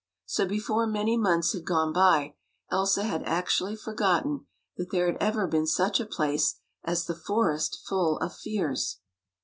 So 0.25 0.47
before 0.47 0.87
many 0.87 1.15
months 1.15 1.53
had 1.53 1.63
gone 1.63 1.93
by, 1.93 2.33
Elsa 2.71 3.03
had 3.03 3.21
actually 3.21 3.75
forgotten 3.75 4.47
that 4.75 4.89
there 4.89 5.05
had 5.05 5.21
ever 5.21 5.45
been 5.45 5.67
such 5.67 5.99
a 5.99 6.07
place 6.07 6.55
as 6.83 7.05
the 7.05 7.13
Forest 7.13 7.83
Full 7.87 8.17
of 8.17 8.33
Fears. 8.35 8.97